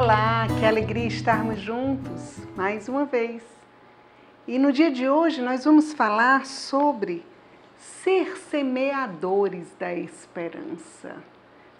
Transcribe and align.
Olá, 0.00 0.46
que 0.60 0.64
alegria 0.64 1.08
estarmos 1.08 1.58
juntos 1.58 2.36
mais 2.54 2.88
uma 2.88 3.04
vez. 3.04 3.42
E 4.46 4.56
no 4.56 4.70
dia 4.70 4.92
de 4.92 5.08
hoje 5.08 5.42
nós 5.42 5.64
vamos 5.64 5.92
falar 5.92 6.46
sobre 6.46 7.26
ser 7.76 8.36
semeadores 8.36 9.74
da 9.76 9.92
esperança, 9.92 11.16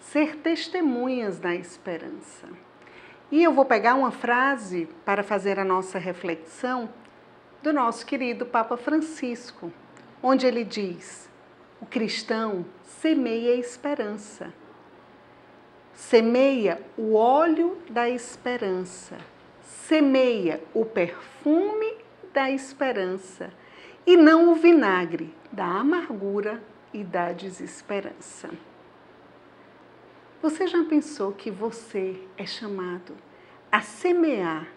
ser 0.01 0.35
testemunhas 0.35 1.39
da 1.39 1.55
esperança. 1.55 2.49
E 3.31 3.41
eu 3.41 3.53
vou 3.53 3.63
pegar 3.63 3.95
uma 3.95 4.11
frase 4.11 4.89
para 5.05 5.23
fazer 5.23 5.57
a 5.57 5.63
nossa 5.63 5.97
reflexão 5.97 6.89
do 7.63 7.71
nosso 7.71 8.05
querido 8.05 8.45
Papa 8.45 8.75
Francisco, 8.75 9.71
onde 10.21 10.45
ele 10.45 10.65
diz: 10.65 11.29
o 11.79 11.85
cristão 11.85 12.65
semeia 12.83 13.55
esperança 13.55 14.53
semeia 15.99 16.81
o 16.97 17.13
óleo 17.13 17.77
da 17.89 18.09
esperança, 18.09 19.17
semeia 19.61 20.63
o 20.73 20.85
perfume 20.85 21.93
da 22.33 22.49
esperança 22.49 23.51
e 24.07 24.15
não 24.15 24.49
o 24.49 24.55
vinagre 24.55 25.35
da 25.51 25.65
amargura 25.65 26.63
e 26.93 27.03
da 27.03 27.33
desesperança. 27.33 28.49
Você 30.41 30.67
já 30.67 30.83
pensou 30.85 31.33
que 31.33 31.51
você 31.51 32.15
é 32.37 32.45
chamado 32.45 33.13
a 33.69 33.81
semear 33.81 34.67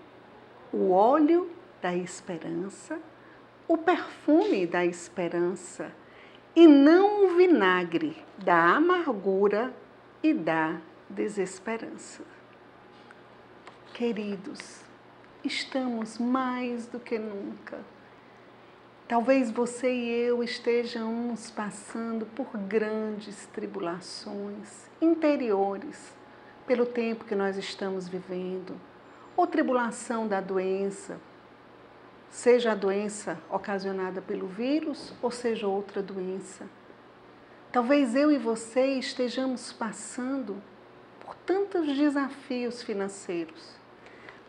o 0.73 0.91
óleo 0.91 1.49
da 1.81 1.95
esperança, 1.95 2.99
o 3.69 3.79
perfume 3.79 4.67
da 4.67 4.85
esperança 4.85 5.93
e 6.55 6.67
não 6.67 7.25
o 7.25 7.37
vinagre 7.37 8.17
da 8.37 8.75
amargura 8.75 9.73
e 10.21 10.35
da 10.35 10.81
desesperança. 11.13 12.23
Queridos, 13.95 14.81
estamos 15.45 16.19
mais 16.19 16.87
do 16.87 16.99
que 16.99 17.19
nunca. 17.19 17.79
Talvez 19.07 19.51
você 19.51 19.93
e 19.93 20.09
eu 20.09 20.43
estejamos 20.43 21.51
passando 21.51 22.25
por 22.25 22.57
grandes 22.57 23.47
tribulações 23.47 24.89
interiores 25.01 26.15
pelo 26.67 26.87
tempo 26.87 27.25
que 27.25 27.35
nós 27.35 27.59
estamos 27.59 28.09
vivendo, 28.09 28.75
ou 29.37 29.47
tribulação 29.47 30.27
da 30.27 30.41
doença, 30.41 31.21
seja 32.31 32.73
a 32.73 32.75
doença 32.75 33.39
ocasionada 33.51 34.23
pelo 34.23 34.47
vírus 34.47 35.13
ou 35.21 35.31
seja 35.31 35.67
outra 35.67 36.03
doença. 36.03 36.67
Talvez 37.71 38.15
eu 38.15 38.31
e 38.31 38.39
você 38.39 38.95
estejamos 38.95 39.73
passando 39.73 40.63
tantos 41.47 41.87
desafios 41.97 42.83
financeiros. 42.83 43.77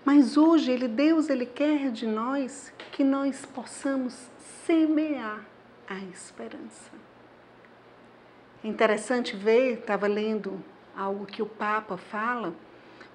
Mas 0.05 0.35
hoje 0.35 0.71
ele, 0.71 0.87
Deus 0.87 1.29
ele 1.29 1.45
quer 1.45 1.89
de 1.91 2.05
nós 2.05 2.73
que 2.91 3.03
nós 3.03 3.45
possamos 3.45 4.29
semear 4.65 5.45
a 5.87 5.99
esperança. 5.99 6.91
É 8.63 8.67
interessante 8.67 9.35
ver, 9.35 9.79
estava 9.79 10.07
lendo 10.07 10.63
algo 10.95 11.25
que 11.25 11.41
o 11.41 11.45
Papa 11.45 11.97
fala, 11.97 12.53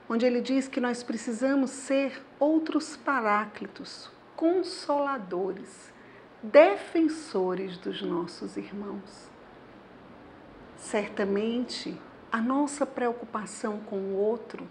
onde 0.08 0.24
ele 0.24 0.40
diz 0.40 0.68
que 0.68 0.80
nós 0.80 1.02
precisamos 1.02 1.70
ser 1.70 2.22
outros 2.38 2.96
paráclitos, 2.96 4.10
consoladores, 4.34 5.92
defensores 6.42 7.76
dos 7.76 8.00
nossos 8.02 8.56
irmãos. 8.56 9.30
Certamente 10.76 11.98
a 12.30 12.42
nossa 12.42 12.84
preocupação 12.84 13.80
com 13.80 13.96
o 13.96 14.16
outro 14.16 14.68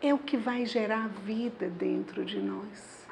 é 0.00 0.12
o 0.12 0.18
que 0.18 0.36
vai 0.36 0.66
gerar 0.66 1.08
vida 1.08 1.68
dentro 1.68 2.24
de 2.24 2.40
nós. 2.40 3.06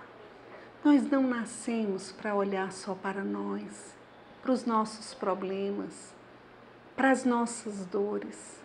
Nós 0.85 1.09
não 1.09 1.23
nascemos 1.23 2.11
para 2.11 2.35
olhar 2.35 2.73
só 2.73 2.95
para 2.95 3.23
nós, 3.23 3.95
para 4.43 4.53
os 4.53 4.65
nossos 4.67 5.15
problemas, 5.15 6.13
para 6.97 7.11
as 7.11 7.25
nossas 7.25 7.87
dores. 7.87 8.61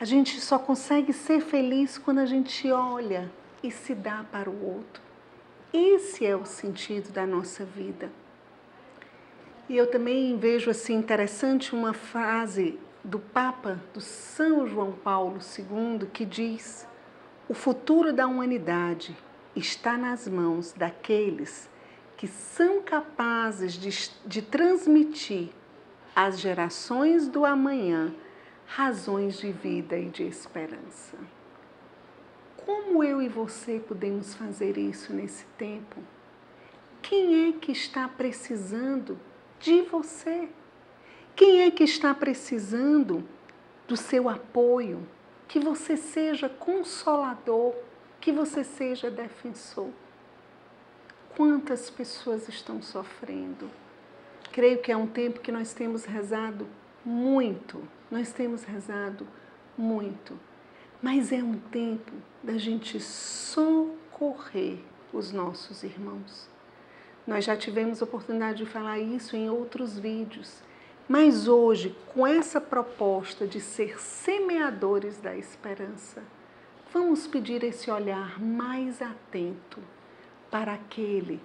A 0.00 0.04
gente 0.04 0.40
só 0.40 0.58
consegue 0.58 1.12
ser 1.12 1.40
feliz 1.40 1.98
quando 1.98 2.20
a 2.20 2.26
gente 2.26 2.70
olha 2.70 3.30
e 3.62 3.70
se 3.70 3.94
dá 3.94 4.24
para 4.30 4.48
o 4.48 4.64
outro. 4.64 5.02
Esse 5.72 6.24
é 6.24 6.36
o 6.36 6.44
sentido 6.44 7.12
da 7.12 7.26
nossa 7.26 7.64
vida. 7.64 8.10
E 9.68 9.76
eu 9.76 9.90
também 9.90 10.36
vejo 10.38 10.70
assim 10.70 10.94
interessante 10.94 11.74
uma 11.74 11.92
frase 11.92 12.78
do 13.04 13.18
Papa, 13.18 13.80
do 13.92 14.00
São 14.00 14.66
João 14.66 14.92
Paulo 14.92 15.38
II, 15.38 16.06
que 16.12 16.24
diz: 16.24 16.86
o 17.48 17.54
futuro 17.54 18.12
da 18.12 18.26
humanidade 18.26 19.16
está 19.54 19.96
nas 19.96 20.28
mãos 20.28 20.72
daqueles 20.72 21.68
que 22.16 22.28
são 22.28 22.80
capazes 22.80 23.72
de, 23.72 24.10
de 24.24 24.42
transmitir 24.42 25.50
às 26.14 26.38
gerações 26.38 27.26
do 27.26 27.44
amanhã 27.44 28.14
razões 28.64 29.38
de 29.38 29.50
vida 29.50 29.98
e 29.98 30.08
de 30.08 30.22
esperança. 30.22 31.18
Como 32.56 33.02
eu 33.02 33.20
e 33.20 33.28
você 33.28 33.80
podemos 33.80 34.34
fazer 34.34 34.78
isso 34.78 35.12
nesse 35.12 35.44
tempo? 35.58 35.96
Quem 37.02 37.48
é 37.48 37.52
que 37.52 37.72
está 37.72 38.06
precisando 38.06 39.18
de 39.58 39.82
você? 39.82 40.48
Quem 41.34 41.62
é 41.62 41.70
que 41.70 41.84
está 41.84 42.14
precisando 42.14 43.26
do 43.88 43.96
seu 43.96 44.28
apoio? 44.28 45.06
Que 45.48 45.58
você 45.58 45.96
seja 45.96 46.48
consolador, 46.48 47.74
que 48.20 48.30
você 48.30 48.62
seja 48.62 49.10
defensor. 49.10 49.88
Quantas 51.34 51.88
pessoas 51.88 52.48
estão 52.48 52.82
sofrendo? 52.82 53.70
Creio 54.52 54.82
que 54.82 54.92
é 54.92 54.96
um 54.96 55.06
tempo 55.06 55.40
que 55.40 55.50
nós 55.50 55.72
temos 55.72 56.04
rezado 56.04 56.68
muito, 57.04 57.82
nós 58.10 58.32
temos 58.32 58.64
rezado 58.64 59.26
muito, 59.76 60.38
mas 61.00 61.32
é 61.32 61.42
um 61.42 61.58
tempo 61.58 62.12
da 62.42 62.58
gente 62.58 63.00
socorrer 63.00 64.78
os 65.12 65.32
nossos 65.32 65.82
irmãos. 65.82 66.48
Nós 67.26 67.46
já 67.46 67.56
tivemos 67.56 68.02
oportunidade 68.02 68.58
de 68.58 68.66
falar 68.66 68.98
isso 68.98 69.34
em 69.34 69.48
outros 69.48 69.98
vídeos 69.98 70.62
mas 71.12 71.46
hoje, 71.46 71.94
com 72.14 72.26
essa 72.26 72.58
proposta 72.58 73.46
de 73.46 73.60
ser 73.60 74.00
semeadores 74.00 75.18
da 75.18 75.36
esperança, 75.36 76.22
vamos 76.90 77.26
pedir 77.26 77.62
esse 77.62 77.90
olhar 77.90 78.40
mais 78.40 79.02
atento 79.02 79.78
para 80.50 80.72
aquele 80.72 81.38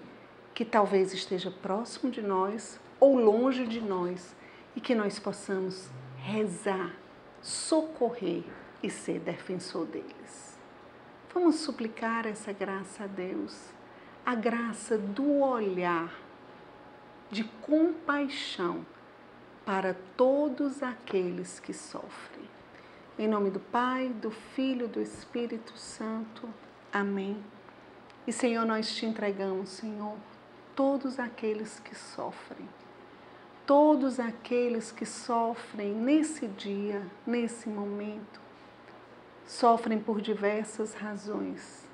que 0.53 0.63
talvez 0.63 1.13
esteja 1.13 1.51
próximo 1.51 2.09
de 2.09 2.21
nós 2.21 2.79
ou 2.97 3.19
longe 3.19 3.67
de 3.67 3.81
nós 3.81 4.33
e 4.73 4.79
que 4.79 4.95
nós 4.95 5.19
possamos 5.19 5.89
rezar, 6.15 6.95
socorrer 7.41 8.45
e 8.81 8.89
ser 8.89 9.19
defensor 9.19 9.85
deles. 9.85 10.57
Vamos 11.33 11.55
suplicar 11.55 12.25
essa 12.25 12.53
graça 12.53 13.03
a 13.03 13.07
Deus, 13.07 13.69
a 14.25 14.33
graça 14.33 14.97
do 14.97 15.41
olhar 15.41 16.17
de 17.29 17.43
compaixão 17.43 18.85
para 19.67 19.93
todos 20.15 20.81
aqueles 20.81 21.59
que 21.59 21.73
sofrem. 21.73 22.47
Em 23.19 23.27
nome 23.27 23.49
do 23.49 23.59
Pai, 23.59 24.07
do 24.07 24.31
Filho 24.31 24.87
do 24.87 25.01
Espírito 25.01 25.77
Santo. 25.77 26.47
Amém. 26.89 27.43
E 28.25 28.31
Senhor, 28.31 28.65
nós 28.65 28.95
te 28.95 29.05
entregamos, 29.05 29.67
Senhor, 29.67 30.15
todos 30.73 31.19
aqueles 31.19 31.81
que 31.81 31.93
sofrem. 31.93 32.65
Todos 33.65 34.21
aqueles 34.21 34.89
que 34.89 35.05
sofrem 35.05 35.93
nesse 35.93 36.47
dia, 36.47 37.05
nesse 37.25 37.67
momento, 37.67 38.39
sofrem 39.45 39.99
por 39.99 40.21
diversas 40.21 40.93
razões. 40.93 41.85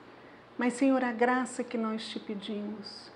Mas, 0.60 0.74
Senhor, 0.74 1.04
a 1.04 1.12
graça 1.12 1.64
que 1.64 1.80
nós 1.80 2.08
te 2.08 2.20
pedimos 2.20 3.12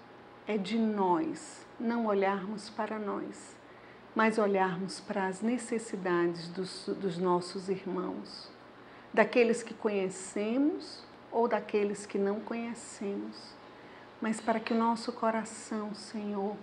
é 0.47 0.57
de 0.57 0.79
nós 0.79 1.63
não 1.79 2.07
olharmos 2.07 2.71
para 2.71 2.97
nós, 2.97 3.56
mas 4.17 4.39
olharmos 4.39 4.99
para 4.99 5.27
as 5.27 5.43
necessidades 5.43 6.47
dos, 6.47 6.87
dos 6.87 7.19
nossos 7.19 7.69
irmãos, 7.69 8.49
daqueles 9.13 9.61
que 9.61 9.75
conhecemos 9.75 11.05
ou 11.31 11.47
daqueles 11.47 12.07
que 12.07 12.17
não 12.17 12.39
conhecemos, 12.39 13.53
mas 14.19 14.41
para 14.41 14.59
que 14.59 14.73
o 14.73 14.75
nosso 14.75 15.11
coração, 15.11 15.93
Senhor, 15.93 16.55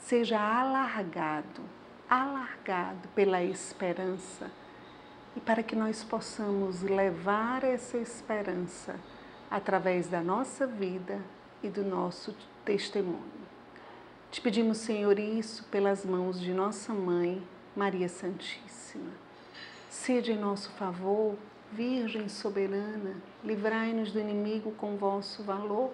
seja 0.00 0.40
alargado, 0.40 1.62
alargado 2.10 3.06
pela 3.14 3.40
esperança 3.40 4.50
e 5.36 5.40
para 5.40 5.62
que 5.62 5.76
nós 5.76 6.02
possamos 6.02 6.82
levar 6.82 7.62
essa 7.62 7.98
esperança 7.98 8.96
através 9.48 10.08
da 10.08 10.22
nossa 10.22 10.66
vida 10.66 11.20
e 11.62 11.68
do 11.68 11.84
nosso 11.84 12.36
testemunho. 12.64 13.45
Te 14.30 14.40
pedimos, 14.40 14.78
Senhor, 14.78 15.18
isso 15.18 15.64
pelas 15.70 16.04
mãos 16.04 16.40
de 16.40 16.52
nossa 16.52 16.92
mãe, 16.92 17.42
Maria 17.74 18.08
Santíssima. 18.08 19.12
Seja 19.88 20.32
em 20.32 20.38
nosso 20.38 20.70
favor 20.72 21.36
Virgem 21.72 22.28
soberana, 22.28 23.16
livrai-nos 23.44 24.12
do 24.12 24.20
inimigo 24.20 24.70
com 24.72 24.96
vosso 24.96 25.42
valor. 25.42 25.90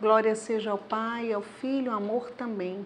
Glória 0.00 0.34
seja 0.34 0.72
ao 0.72 0.78
Pai, 0.78 1.32
ao 1.32 1.42
Filho, 1.42 1.92
ao 1.92 1.98
amor 1.98 2.30
também, 2.30 2.84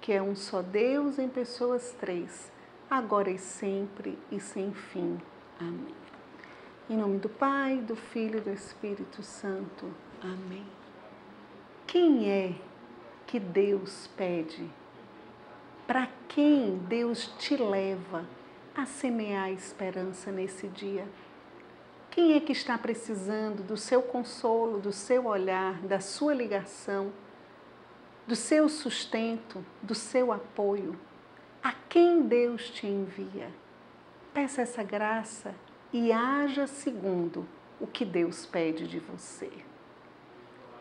que 0.00 0.12
é 0.12 0.22
um 0.22 0.36
só 0.36 0.60
Deus 0.60 1.18
em 1.18 1.28
pessoas 1.28 1.96
três, 1.98 2.52
agora 2.90 3.30
e 3.30 3.38
sempre 3.38 4.18
e 4.30 4.38
sem 4.38 4.72
fim. 4.72 5.18
Amém. 5.58 5.94
Em 6.90 6.96
nome 6.96 7.18
do 7.18 7.28
Pai, 7.28 7.78
do 7.78 7.96
Filho 7.96 8.38
e 8.38 8.42
do 8.42 8.50
Espírito 8.50 9.22
Santo. 9.22 9.90
Amém. 10.22 10.66
Quem 11.86 12.30
é 12.30 12.54
que 13.26 13.40
Deus 13.40 14.08
pede? 14.16 14.68
Para 15.86 16.08
quem 16.28 16.78
Deus 16.78 17.26
te 17.38 17.56
leva 17.56 18.24
a 18.74 18.86
semear 18.86 19.50
esperança 19.50 20.30
nesse 20.30 20.68
dia? 20.68 21.06
Quem 22.10 22.34
é 22.34 22.40
que 22.40 22.52
está 22.52 22.76
precisando 22.76 23.62
do 23.62 23.76
seu 23.76 24.02
consolo, 24.02 24.78
do 24.78 24.92
seu 24.92 25.26
olhar, 25.26 25.80
da 25.80 25.98
sua 25.98 26.34
ligação, 26.34 27.12
do 28.26 28.36
seu 28.36 28.68
sustento, 28.68 29.64
do 29.82 29.94
seu 29.94 30.30
apoio? 30.30 30.98
A 31.62 31.72
quem 31.88 32.22
Deus 32.22 32.68
te 32.70 32.86
envia? 32.86 33.50
Peça 34.34 34.62
essa 34.62 34.82
graça 34.82 35.54
e 35.92 36.12
haja 36.12 36.66
segundo 36.66 37.46
o 37.80 37.86
que 37.86 38.04
Deus 38.04 38.46
pede 38.46 38.86
de 38.86 38.98
você. 38.98 39.50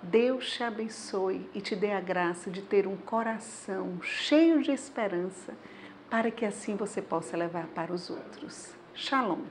Deus 0.04 0.52
te 0.52 0.64
abençoe 0.64 1.50
e 1.54 1.62
te 1.62 1.76
dê 1.76 1.92
a 1.92 2.02
graça 2.02 2.50
de 2.50 2.62
ter 2.62 2.88
um 2.88 2.98
coração 2.98 4.02
cheio 4.02 4.62
de 4.62 4.72
esperança, 4.72 5.54
para 6.10 6.32
que 6.32 6.44
assim 6.44 6.76
você 6.76 7.02
possa 7.02 7.38
levar 7.38 7.68
para 7.68 7.94
os 7.94 8.10
outros. 8.10 8.74
Shalom. 8.94 9.42